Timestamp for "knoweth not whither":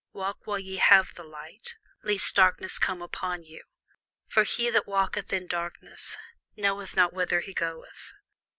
6.57-7.41